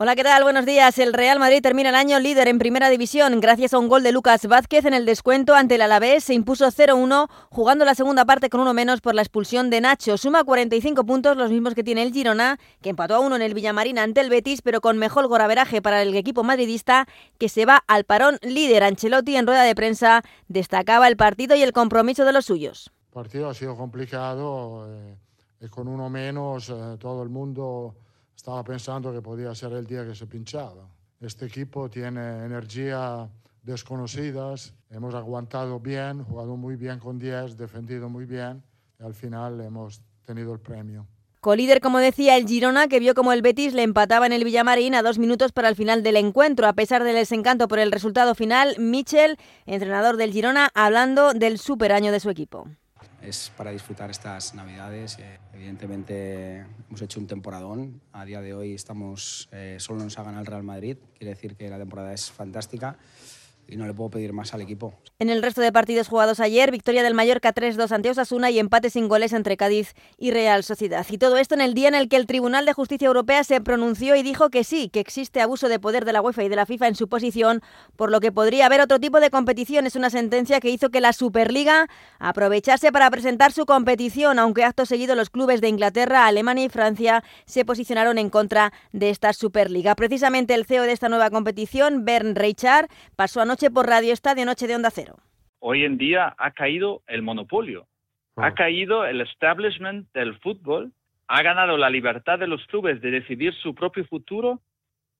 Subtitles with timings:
[0.00, 0.44] Hola, ¿qué tal?
[0.44, 0.96] Buenos días.
[1.00, 4.12] El Real Madrid termina el año líder en Primera División gracias a un gol de
[4.12, 6.22] Lucas Vázquez en el descuento ante el Alavés.
[6.22, 10.16] Se impuso 0-1 jugando la segunda parte con uno menos por la expulsión de Nacho.
[10.16, 13.54] Suma 45 puntos, los mismos que tiene el Girona, que empató a uno en el
[13.54, 17.82] Villamarín ante el Betis, pero con mejor goraveraje para el equipo madridista que se va
[17.88, 18.84] al parón líder.
[18.84, 22.92] Ancelotti en rueda de prensa destacaba el partido y el compromiso de los suyos.
[23.08, 24.86] El partido ha sido complicado
[25.60, 27.96] eh, con uno menos eh, todo el mundo
[28.38, 30.88] estaba pensando que podía ser el día que se pinchaba.
[31.20, 33.28] Este equipo tiene energía
[33.64, 38.62] desconocidas, hemos aguantado bien, jugado muy bien con 10, defendido muy bien
[39.00, 41.04] y al final hemos tenido el premio.
[41.40, 44.94] Colíder, como decía, el Girona, que vio como el Betis le empataba en el Villamarín
[44.94, 46.68] a dos minutos para el final del encuentro.
[46.68, 49.36] A pesar del desencanto por el resultado final, Michel,
[49.66, 52.68] entrenador del Girona, hablando del super año de su equipo
[53.22, 55.18] es para disfrutar estas navidades.
[55.18, 58.00] Eh, evidentemente hemos hecho un temporadón.
[58.12, 60.96] A día de hoy estamos, eh, solo nos ha ganado el Real Madrid.
[61.16, 62.96] Quiere decir que la temporada es fantástica
[63.68, 64.94] y no le puedo pedir más al equipo.
[65.18, 68.88] En el resto de partidos jugados ayer, victoria del Mallorca 3-2 ante Osasuna y empate
[68.88, 71.06] sin goles entre Cádiz y Real Sociedad.
[71.10, 73.60] Y todo esto en el día en el que el Tribunal de Justicia Europea se
[73.60, 76.56] pronunció y dijo que sí, que existe abuso de poder de la UEFA y de
[76.56, 77.62] la FIFA en su posición,
[77.96, 79.86] por lo que podría haber otro tipo de competición.
[79.86, 81.88] Es una sentencia que hizo que la Superliga
[82.18, 87.22] aprovechase para presentar su competición, aunque acto seguido los clubes de Inglaterra, Alemania y Francia
[87.44, 89.94] se posicionaron en contra de esta Superliga.
[89.94, 94.68] Precisamente el CEO de esta nueva competición, Bern Reichard, pasó anoche por Radio Estadio, Noche
[94.68, 95.16] de Onda Cero.
[95.58, 97.88] Hoy en día ha caído el monopolio,
[98.36, 98.54] ha ah.
[98.54, 100.92] caído el establishment del fútbol,
[101.26, 104.60] ha ganado la libertad de los clubes de decidir su propio futuro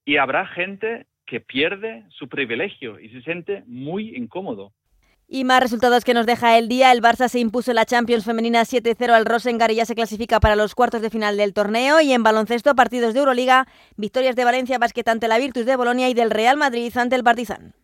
[0.05, 4.73] y habrá gente que pierde su privilegio y se siente muy incómodo.
[5.27, 6.91] Y más resultados que nos deja el día.
[6.93, 10.41] El Barça se impuso en la Champions femenina 7-0 al Rosengar y ya se clasifica
[10.41, 12.01] para los cuartos de final del torneo.
[12.01, 16.09] Y en baloncesto, partidos de Euroliga, victorias de Valencia Basket ante la Virtus de Bolonia
[16.09, 17.75] y del Real Madrid ante el Partizan.